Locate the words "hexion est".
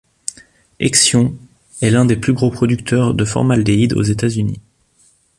0.79-1.91